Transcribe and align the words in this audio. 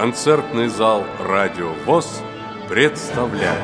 Концертный 0.00 0.68
зал 0.68 1.04
«Радио 1.18 1.74
ВОЗ» 1.84 2.22
представляет 2.70 3.60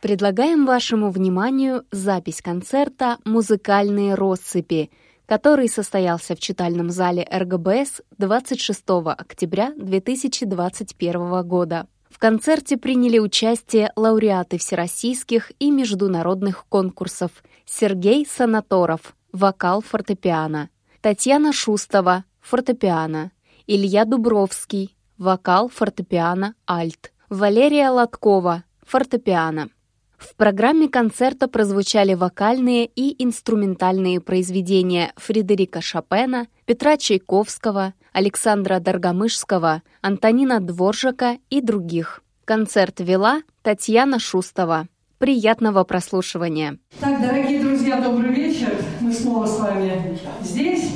Предлагаем 0.00 0.66
вашему 0.66 1.10
вниманию 1.10 1.84
запись 1.92 2.42
концерта 2.42 3.18
«Музыкальные 3.24 4.16
россыпи», 4.16 4.90
который 5.26 5.68
состоялся 5.68 6.34
в 6.34 6.40
читальном 6.40 6.90
зале 6.90 7.28
РГБС 7.32 8.02
26 8.18 8.82
октября 9.06 9.72
2021 9.76 11.46
года. 11.46 11.86
В 12.10 12.18
концерте 12.18 12.76
приняли 12.76 13.20
участие 13.20 13.92
лауреаты 13.94 14.58
всероссийских 14.58 15.52
и 15.60 15.70
международных 15.70 16.66
конкурсов 16.68 17.30
Сергей 17.66 18.26
Санаторов, 18.26 19.14
вокал 19.32 19.80
фортепиано, 19.80 20.70
Татьяна 21.00 21.52
Шустова, 21.52 22.24
фортепиано, 22.40 23.32
Илья 23.66 24.04
Дубровский, 24.04 24.96
вокал 25.18 25.68
фортепиано 25.68 26.54
альт, 26.68 27.12
Валерия 27.28 27.90
Лоткова, 27.90 28.64
фортепиано. 28.86 29.70
В 30.18 30.36
программе 30.36 30.88
концерта 30.88 31.48
прозвучали 31.48 32.14
вокальные 32.14 32.86
и 32.86 33.24
инструментальные 33.24 34.20
произведения 34.20 35.12
Фредерика 35.16 35.80
Шопена, 35.80 36.46
Петра 36.64 36.96
Чайковского, 36.96 37.94
Александра 38.12 38.78
Доргомышского, 38.78 39.82
Антонина 40.00 40.60
Дворжака 40.60 41.38
и 41.50 41.60
других. 41.60 42.22
Концерт 42.44 43.00
вела 43.00 43.42
Татьяна 43.62 44.20
Шустова. 44.20 44.86
Приятного 45.22 45.84
прослушивания. 45.84 46.78
Так, 46.98 47.22
дорогие 47.22 47.60
друзья, 47.60 48.00
добрый 48.00 48.32
вечер. 48.32 48.74
Мы 49.00 49.12
снова 49.12 49.46
с 49.46 49.56
вами 49.56 50.18
здесь, 50.42 50.90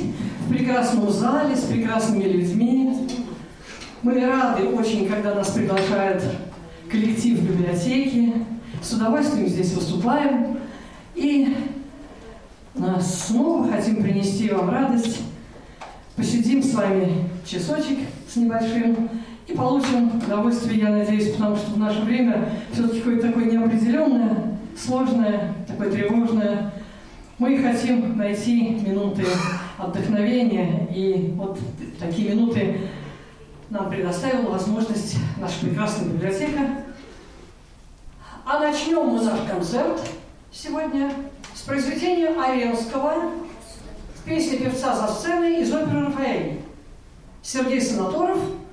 в 0.45 0.49
прекрасном 0.49 1.09
зале, 1.09 1.55
с 1.55 1.61
прекрасными 1.61 2.25
людьми. 2.25 3.07
Мы 4.03 4.19
рады 4.19 4.65
очень, 4.67 5.07
когда 5.07 5.33
нас 5.33 5.51
приглашает 5.51 6.21
коллектив 6.91 7.41
библиотеки. 7.41 8.33
С 8.81 8.91
удовольствием 8.91 9.47
здесь 9.47 9.71
выступаем. 9.71 10.59
И 11.15 11.55
снова 12.99 13.71
хотим 13.71 14.03
принести 14.03 14.49
вам 14.49 14.69
радость. 14.69 15.21
Посидим 16.17 16.61
с 16.61 16.73
вами 16.73 17.29
часочек 17.45 17.99
с 18.27 18.35
небольшим 18.35 19.09
и 19.47 19.53
получим 19.53 20.17
удовольствие, 20.17 20.79
я 20.79 20.89
надеюсь, 20.89 21.31
потому 21.31 21.55
что 21.55 21.71
в 21.71 21.79
наше 21.79 22.01
время 22.01 22.49
все-таки 22.73 22.99
какое-то 22.99 23.27
такое 23.27 23.45
неопределенное, 23.45 24.57
сложное, 24.77 25.53
такое 25.65 25.89
тревожное. 25.89 26.73
Мы 27.39 27.57
хотим 27.59 28.17
найти 28.17 28.71
минуты 28.85 29.25
отдохновения, 29.77 30.87
и 30.93 31.33
вот 31.37 31.59
такие 31.99 32.31
минуты 32.31 32.81
нам 33.69 33.89
предоставила 33.89 34.51
возможность 34.51 35.17
наша 35.37 35.59
прекрасная 35.61 36.09
библиотека. 36.09 36.83
А 38.45 38.59
начнем 38.59 39.07
мы 39.07 39.21
наш 39.21 39.39
концерт 39.49 40.01
сегодня 40.51 41.11
с 41.53 41.61
произведения 41.61 42.29
Аренского 42.29 43.31
песни 44.25 44.57
певца 44.57 44.95
за 44.95 45.13
сценой 45.13 45.61
из 45.61 45.71
оперы 45.71 46.05
«Рафаэль». 46.05 46.59
Сергей 47.41 47.79
Санаторов– 47.79 48.39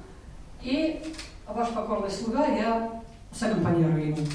и 0.65 1.01
ваш 1.47 1.69
покорный 1.70 2.11
слуга, 2.11 2.47
я 2.47 3.03
саккомпанирую 3.33 4.09
ему. 4.09 4.27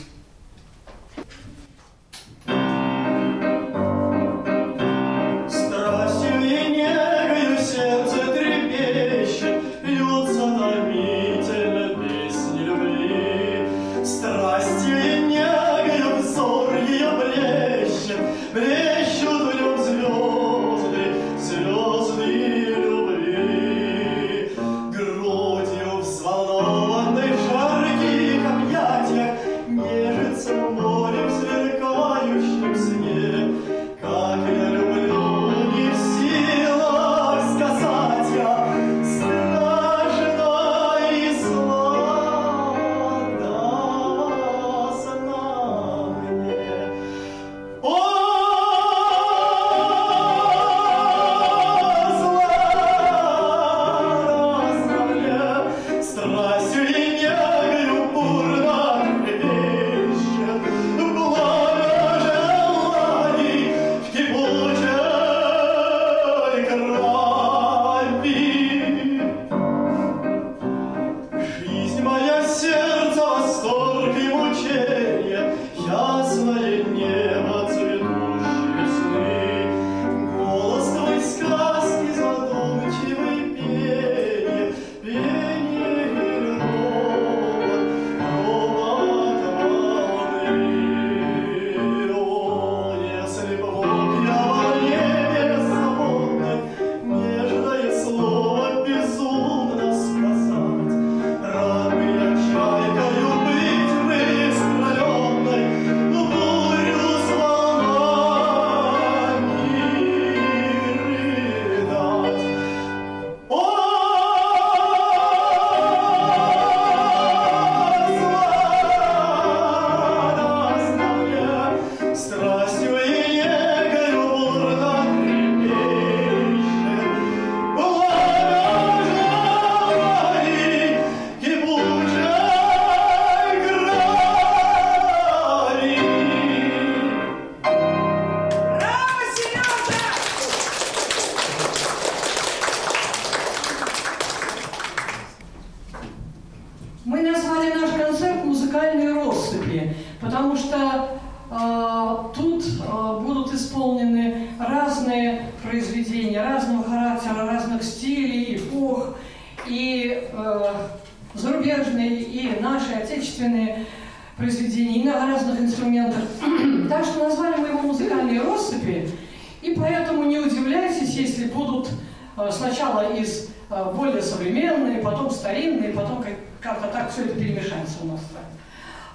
удивляйтесь, 170.70 171.16
если 171.16 171.46
будут 171.46 171.90
э, 172.38 172.50
сначала 172.52 173.14
из 173.14 173.50
э, 173.70 173.94
более 173.96 174.22
современные, 174.22 175.00
потом 175.00 175.32
старинные, 175.32 175.94
потом 175.94 176.24
как-то 176.62 176.88
так 176.88 177.12
все 177.12 177.26
это 177.26 177.36
перемешается 177.36 177.98
у 178.04 178.08
нас. 178.08 178.22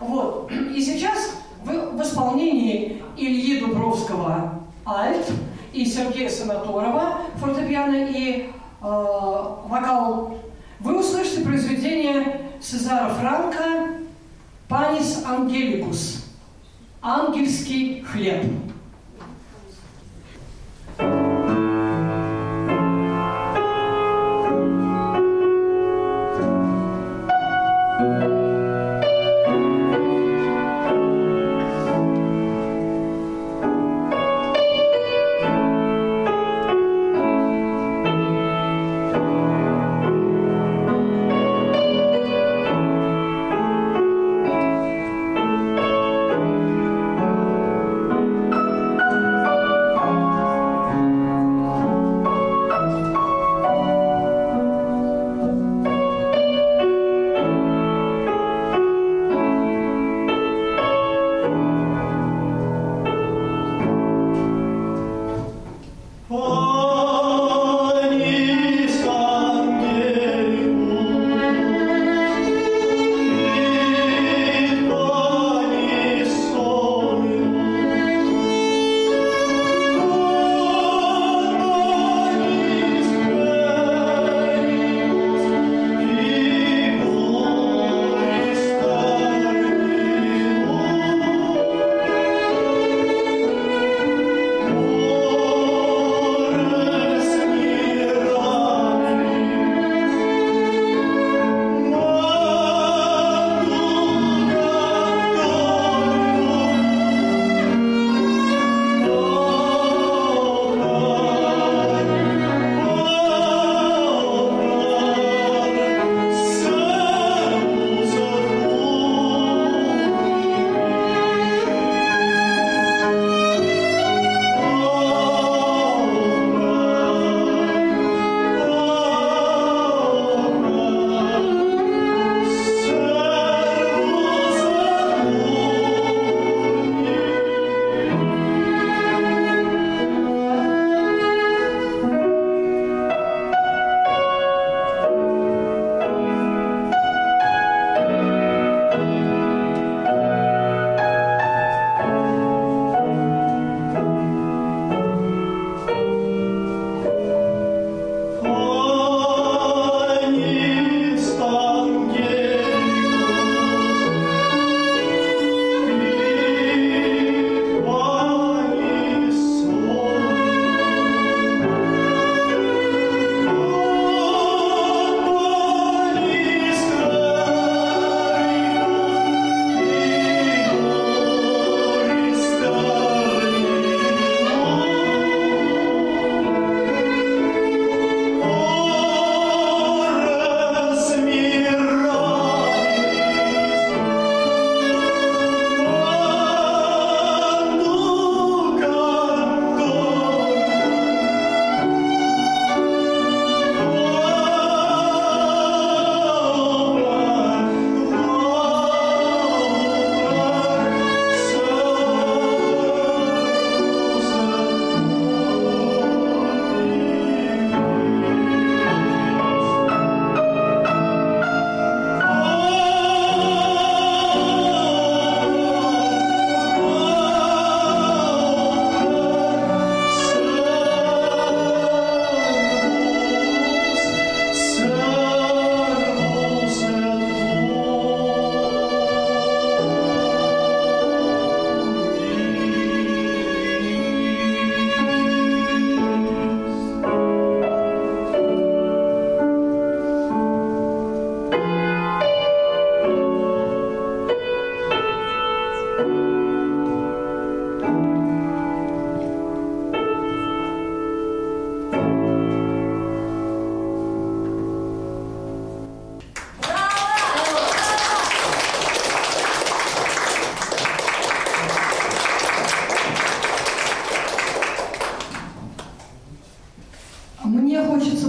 Вот. 0.00 0.50
И 0.50 0.80
сейчас 0.82 1.36
в 1.62 2.02
исполнении 2.02 3.02
Ильи 3.16 3.60
Дубровского 3.60 4.60
«Альт» 4.84 5.30
и 5.72 5.84
Сергея 5.86 6.28
Санаторова 6.28 7.22
«Фортепиано» 7.36 8.08
и 8.10 8.50
э, 8.50 8.82
«Вокал» 8.82 10.38
вы 10.80 10.98
услышите 10.98 11.42
произведение 11.42 12.50
Сезара 12.60 13.14
Франка 13.14 14.00
«Панис 14.68 15.22
Ангеликус» 15.24 16.26
«Ангельский 17.00 18.02
хлеб». 18.02 18.44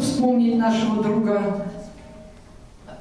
вспомнить 0.06 0.58
нашего 0.58 1.04
друга 1.04 1.68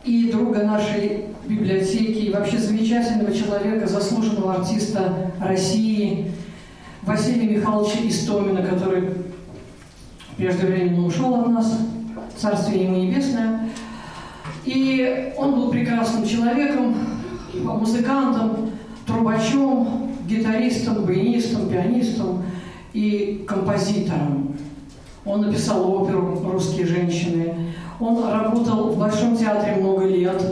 и 0.04 0.30
друга 0.30 0.64
нашей 0.64 1.26
библиотеки, 1.46 2.26
и 2.26 2.32
вообще 2.32 2.58
замечательного 2.58 3.32
человека, 3.34 3.86
заслуженного 3.86 4.54
артиста 4.54 5.30
России 5.40 6.32
Василия 7.02 7.56
Михайловича 7.56 7.98
Истомина, 8.08 8.62
который 8.62 9.10
прежде 10.36 10.66
времени 10.66 11.06
ушел 11.06 11.34
от 11.34 11.48
нас, 11.48 11.78
царствие 12.36 12.84
ему 12.84 12.96
небесное. 12.96 13.68
И 14.64 15.32
он 15.36 15.54
был 15.54 15.70
прекрасным 15.70 16.26
человеком, 16.26 16.96
музыкантом, 17.52 18.70
трубачом, 19.06 20.10
гитаристом, 20.26 21.04
баянистом, 21.04 21.68
пианистом 21.68 22.42
и 22.94 23.44
композитором. 23.46 24.56
Он 25.24 25.40
написал 25.40 25.90
оперу 25.90 26.38
«Русские 26.52 26.86
женщины». 26.86 27.54
Он 28.00 28.30
работал 28.30 28.90
в 28.90 28.98
Большом 28.98 29.36
театре 29.36 29.76
много 29.76 30.04
лет 30.04 30.42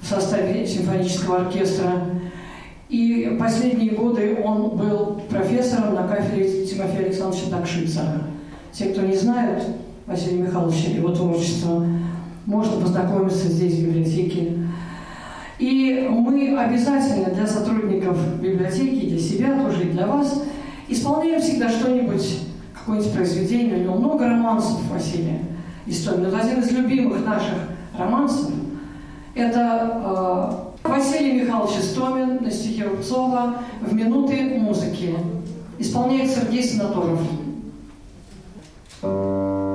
в 0.00 0.06
составе 0.06 0.66
симфонического 0.66 1.42
оркестра. 1.42 1.92
И 2.88 3.36
последние 3.38 3.92
годы 3.92 4.38
он 4.44 4.76
был 4.76 5.22
профессором 5.30 5.94
на 5.94 6.08
кафедре 6.08 6.66
Тимофея 6.66 7.06
Александровича 7.06 7.50
Такшицера. 7.50 8.22
Те, 8.72 8.86
кто 8.86 9.02
не 9.02 9.16
знают 9.16 9.64
Василия 10.06 10.42
Михайловича, 10.42 10.90
его 10.90 11.10
творчество, 11.10 11.86
можно 12.46 12.80
познакомиться 12.80 13.48
здесь, 13.48 13.74
в 13.74 13.86
библиотеке. 13.86 14.58
И 15.60 16.08
мы 16.10 16.58
обязательно 16.58 17.30
для 17.30 17.46
сотрудников 17.46 18.18
библиотеки, 18.40 19.10
для 19.10 19.18
себя 19.18 19.62
тоже 19.62 19.84
и 19.84 19.92
для 19.92 20.06
вас 20.06 20.42
исполняем 20.88 21.40
всегда 21.40 21.68
что-нибудь, 21.68 22.49
какое-нибудь 22.90 23.14
произведение. 23.14 23.76
У 23.76 23.82
него 23.82 23.94
много 23.94 24.26
романсов 24.26 24.82
Василия 24.90 25.40
Истомина. 25.86 26.26
Это 26.26 26.38
один 26.38 26.60
из 26.60 26.72
любимых 26.72 27.24
наших 27.24 27.54
романсов. 27.96 28.50
Это 29.34 30.72
э, 30.84 30.88
Василий 30.88 31.42
Михайлович 31.42 31.78
Истомин 31.78 32.42
на 32.42 32.50
стихе 32.50 32.84
Рубцова 32.84 33.58
«В 33.80 33.94
минуты 33.94 34.58
музыки». 34.58 35.14
Исполняет 35.78 36.30
Сергей 36.30 36.64
Санаторов. 36.64 37.20
послушаем 39.02 39.69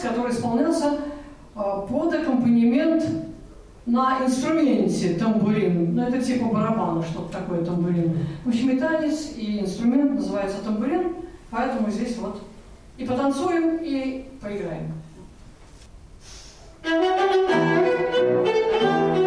который 0.00 0.30
исполнялся 0.30 0.98
э, 1.54 1.60
под 1.88 2.14
аккомпанемент 2.14 3.04
на 3.86 4.24
инструменте 4.24 5.14
тамбурин. 5.14 5.94
Ну, 5.94 6.02
это 6.02 6.20
типа 6.20 6.46
барабана, 6.46 7.02
что-то 7.02 7.32
такое 7.32 7.64
тамбурин. 7.64 8.18
В 8.44 8.48
общем, 8.48 8.70
и 8.70 8.78
танец, 8.78 9.32
и 9.36 9.60
инструмент 9.60 10.14
называется 10.14 10.58
тамбурин, 10.64 11.14
поэтому 11.50 11.90
здесь 11.90 12.16
вот 12.18 12.42
и 12.98 13.04
потанцуем, 13.04 13.78
и 13.82 14.26
поиграем. 14.40 14.92
Thank 17.68 19.16
you. 19.16 19.25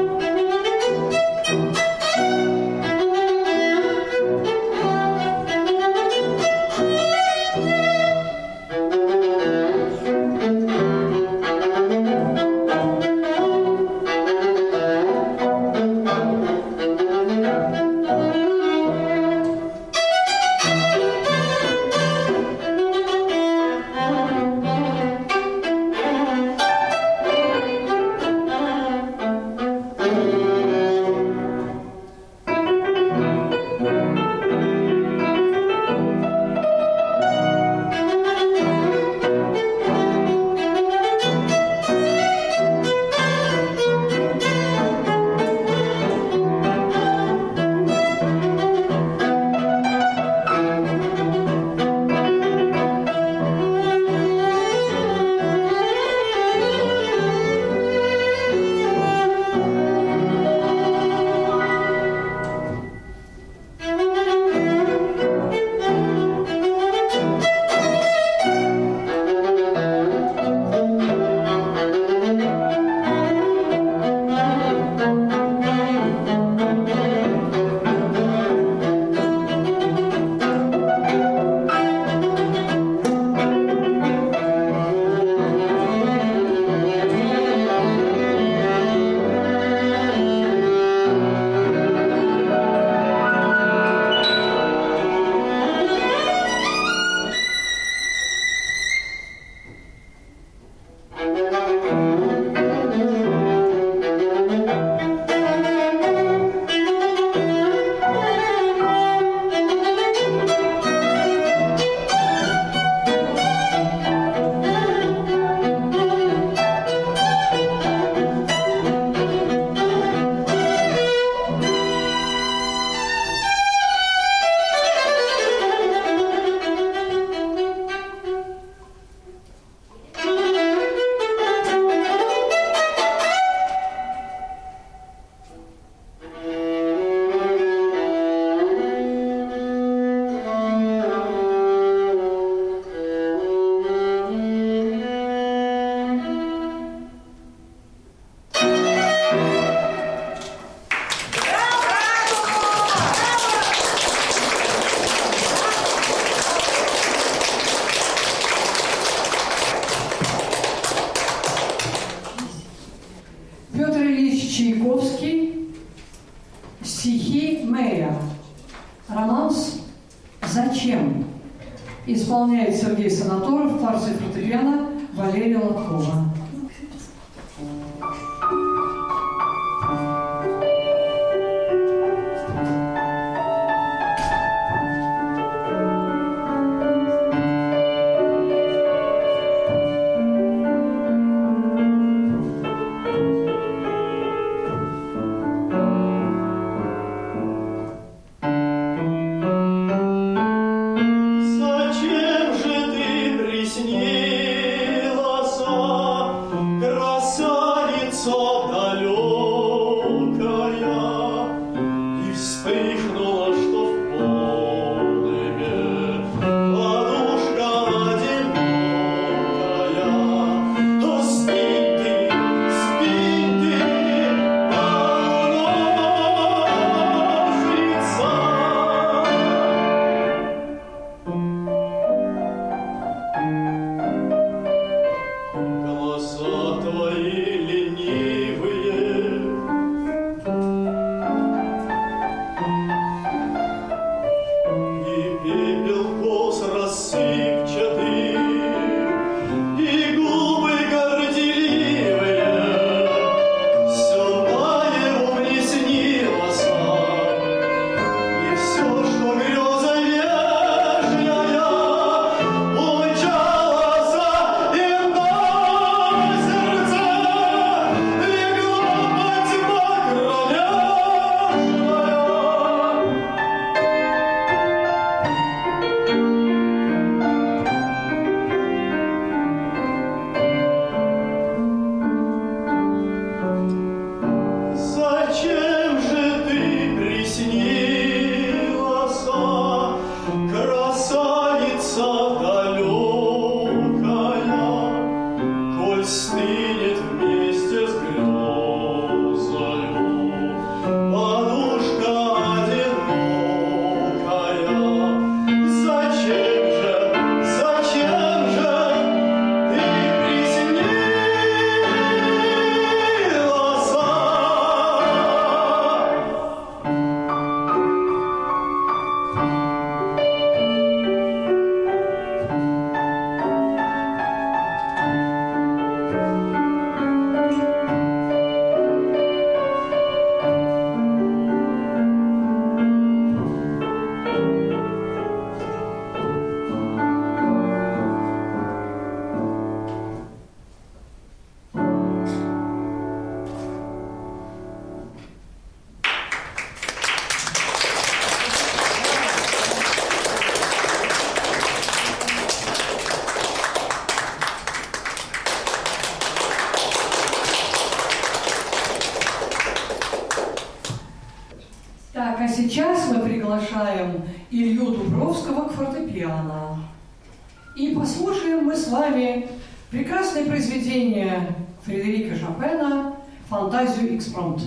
С 368.90 368.92
вами 368.92 369.48
прекрасное 369.92 370.46
произведение 370.46 371.56
Фредерика 371.86 372.36
Шопена 372.36 373.18
«Фантазию 373.48 374.18
экспромт». 374.18 374.64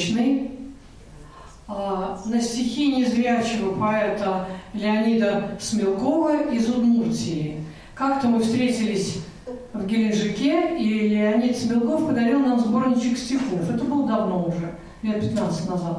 Восточный 0.00 0.50
а, 1.68 2.18
на 2.24 2.40
стихи 2.40 2.96
незрячего 2.96 3.78
поэта 3.78 4.46
Леонида 4.72 5.58
Смелкова 5.60 6.50
из 6.50 6.68
Удмуртии. 6.68 7.64
Как-то 7.94 8.28
мы 8.28 8.40
встретились 8.40 9.22
в 9.72 9.86
Геленджике, 9.86 10.78
и 10.78 11.08
Леонид 11.08 11.56
Смелков 11.56 12.06
подарил 12.06 12.40
нам 12.40 12.58
сборничек 12.58 13.18
стихов. 13.18 13.68
Это 13.68 13.84
было 13.84 14.06
давно 14.06 14.44
уже, 14.44 14.74
лет 15.02 15.20
15 15.20 15.68
назад. 15.68 15.98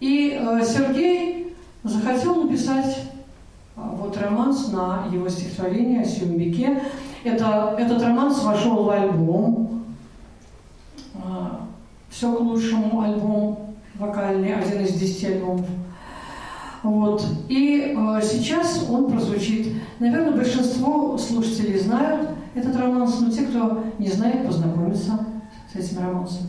И 0.00 0.38
э, 0.40 0.62
Сергей 0.64 1.56
захотел 1.82 2.44
написать 2.44 2.96
э, 3.76 3.80
вот 3.80 4.16
романс 4.16 4.70
на 4.72 5.08
его 5.12 5.28
стихотворение 5.28 6.02
о 6.02 6.04
Сюмбике. 6.04 6.82
Это, 7.24 7.76
этот 7.78 8.00
романс 8.02 8.42
вошел 8.42 8.84
в 8.84 8.90
альбом 8.90 9.84
э, 11.14 11.18
«Все 12.10 12.32
к 12.32 12.40
лучшему» 12.40 13.00
альбом 13.00 13.76
вокальный, 13.98 14.54
один 14.54 14.82
из 14.82 14.94
десяти 14.94 15.26
альбомов. 15.26 15.66
Вот. 16.82 17.26
И 17.48 17.94
э, 17.96 18.20
сейчас 18.22 18.86
он 18.88 19.10
прозвучит. 19.10 19.74
Наверное, 19.98 20.32
большинство 20.32 21.18
слушателей 21.18 21.78
знают 21.78 22.30
этот 22.54 22.76
романс, 22.76 23.18
но 23.20 23.30
те, 23.30 23.42
кто 23.42 23.84
не 23.98 24.08
знает, 24.08 24.46
познакомятся 24.46 25.26
с 25.72 25.76
этим 25.76 25.98
романсом. 25.98 26.46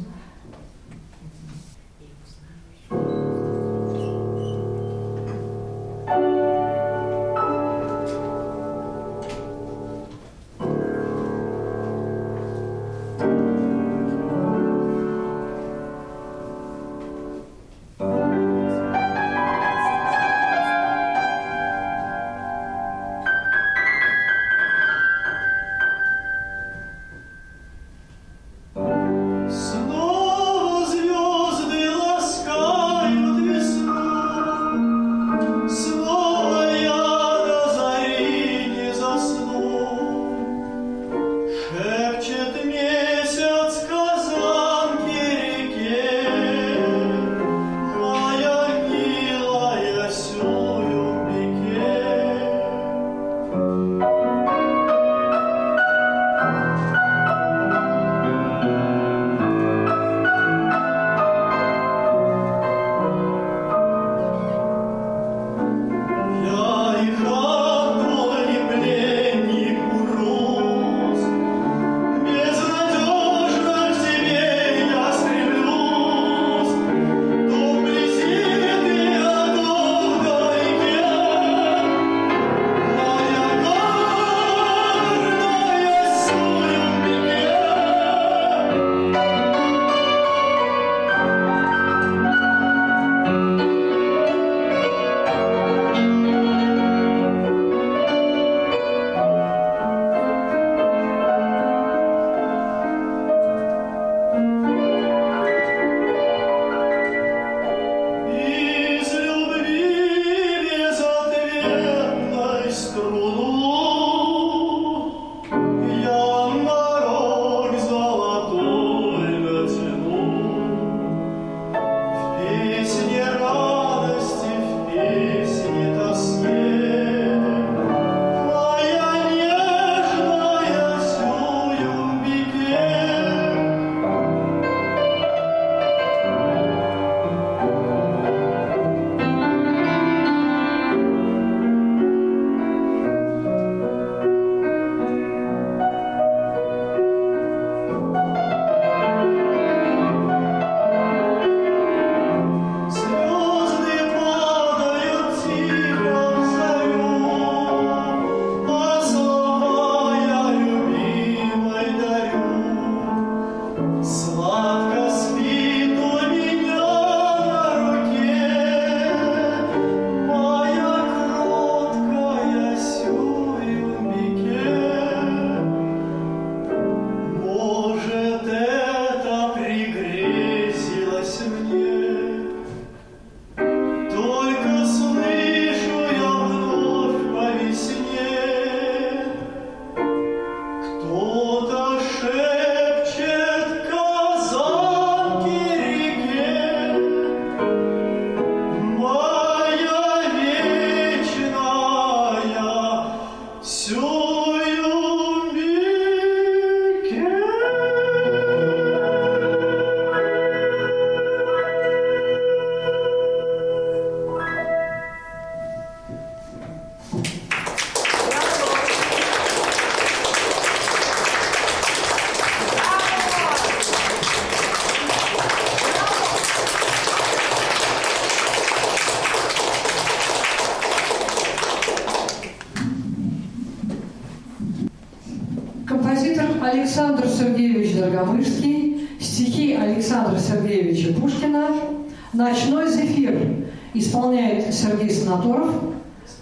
Исполняет 244.20 244.74
Сергей 244.74 245.10
Санаторов, 245.10 245.74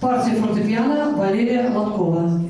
партия 0.01 0.35
фортепиано 0.35 1.15
Валерия 1.15 1.69
Лоткова. 1.69 2.46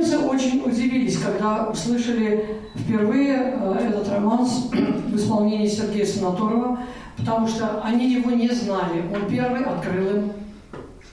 Немцы 0.00 0.18
очень 0.18 0.62
удивились, 0.64 1.18
когда 1.18 1.66
услышали 1.66 2.56
впервые 2.74 3.54
э, 3.54 3.88
этот 3.90 4.08
романс 4.08 4.70
в 4.72 5.14
исполнении 5.14 5.66
Сергея 5.66 6.06
Санаторова, 6.06 6.80
потому 7.18 7.46
что 7.46 7.82
они 7.82 8.10
его 8.10 8.30
не 8.30 8.48
знали. 8.48 9.04
Он 9.14 9.28
первый 9.28 9.62
открыл 9.62 10.16
им 10.16 10.32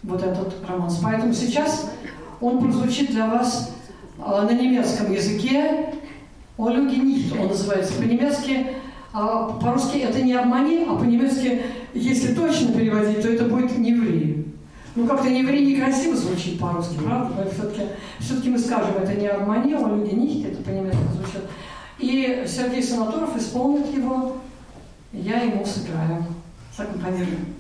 вот 0.03 0.23
этот 0.23 0.55
романс. 0.69 1.01
Поэтому 1.03 1.33
сейчас 1.33 1.91
он 2.39 2.59
прозвучит 2.59 3.11
для 3.11 3.27
вас 3.27 3.75
э, 4.19 4.21
на 4.21 4.53
немецком 4.53 5.11
языке 5.11 5.93
Олюги 6.57 6.95
Нихт, 6.95 7.33
он 7.38 7.49
называется 7.49 7.93
по-немецки. 8.01 8.67
А 9.11 9.49
по-русски 9.61 9.97
это 9.97 10.21
не 10.21 10.31
обмани, 10.31 10.85
а 10.88 10.95
по-немецки, 10.95 11.61
если 11.93 12.33
точно 12.33 12.71
переводить, 12.71 13.21
то 13.21 13.27
это 13.27 13.43
будет 13.43 13.77
не 13.77 13.93
ври. 13.93 14.46
Ну, 14.97 15.05
как-то 15.05 15.29
не 15.29 15.43
ври, 15.43 15.63
некрасиво 15.63 16.15
звучит 16.15 16.59
по-русски, 16.59 16.97
правда? 16.97 17.47
Все-таки 17.51 17.83
все 18.19 18.49
мы 18.49 18.57
скажем, 18.57 18.97
это 18.97 19.13
не 19.13 19.27
обманило, 19.27 19.95
люди 19.95 20.15
нихт, 20.15 20.51
это 20.51 20.63
по-немецки 20.63 20.97
звучит. 21.13 21.43
И 21.99 22.43
Сергей 22.47 22.81
Санаторов 22.81 23.37
исполнит 23.37 23.95
его, 23.95 24.37
я 25.13 25.43
ему 25.43 25.63
сыграю, 25.63 26.25
саккомпанируем. 26.75 27.53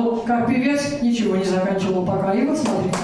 вот 0.00 0.24
как 0.24 0.46
певец 0.46 1.00
ничего 1.02 1.36
не 1.36 1.44
заканчивал 1.44 2.04
пока. 2.04 2.32
И 2.32 2.46
вот 2.46 2.56
смотрите. 2.56 2.98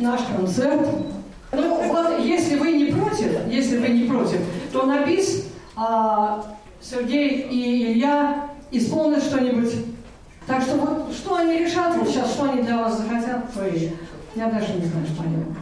наш 0.00 0.20
концерт. 0.22 0.88
Ну 1.52 1.88
вот, 1.88 2.20
если 2.20 2.56
вы 2.56 2.72
не 2.72 2.92
против, 2.92 3.46
если 3.48 3.78
вы 3.78 3.88
не 3.88 4.04
против, 4.04 4.40
то 4.72 4.84
на 4.86 5.04
бис 5.04 5.48
а, 5.76 6.44
Сергей 6.80 7.48
и 7.50 7.92
Илья 7.92 8.48
исполнят 8.70 9.22
что-нибудь. 9.22 9.74
Так 10.46 10.62
что 10.62 10.76
вот, 10.76 11.12
что 11.12 11.36
они 11.36 11.58
решат 11.58 11.96
вот 11.96 12.08
сейчас, 12.08 12.32
что 12.32 12.50
они 12.50 12.62
для 12.62 12.78
вас 12.78 12.98
захотят, 12.98 13.52
то 13.52 13.66
и 13.66 13.90
я 14.34 14.46
даже 14.46 14.74
не 14.74 14.86
знаю, 14.86 15.06
что 15.06 15.22
они 15.22 15.36
будут. 15.36 15.58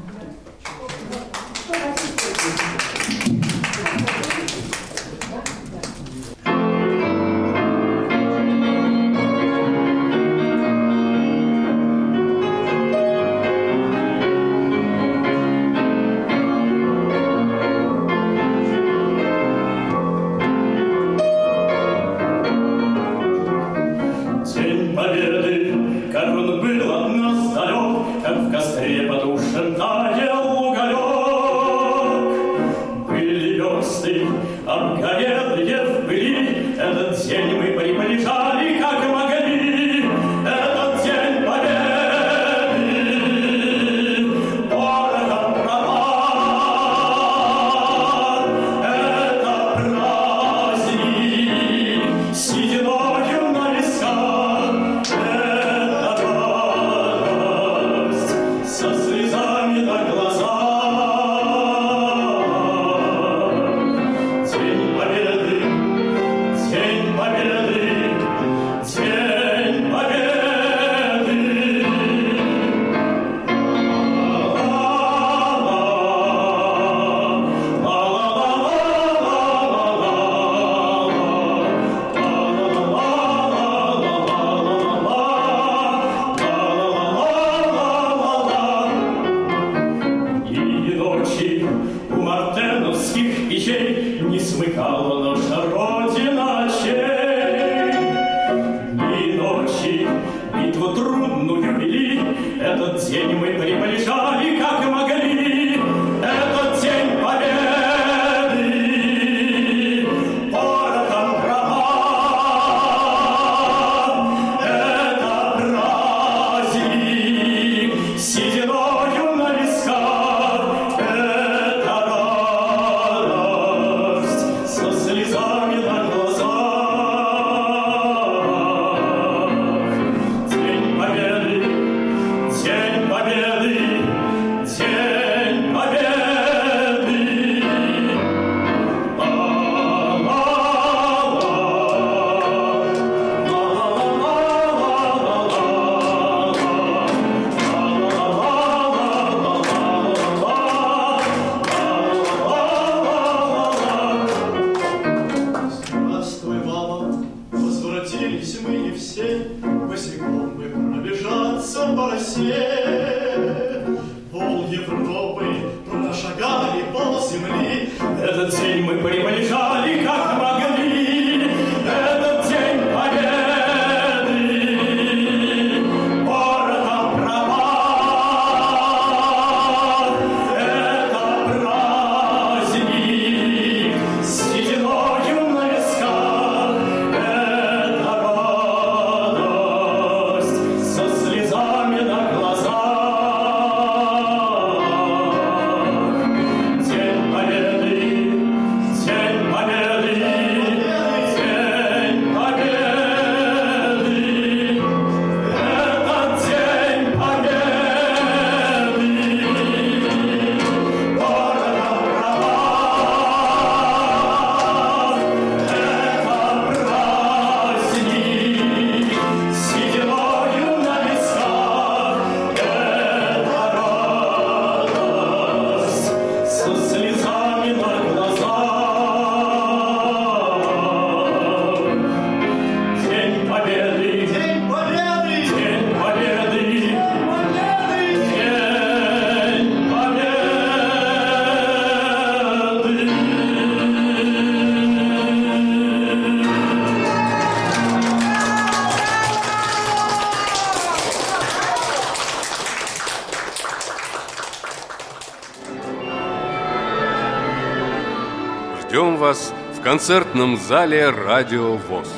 концертном 259.88 260.58
зале 260.58 261.08
«Радио 261.08 261.76
ВОЗ». 261.76 262.17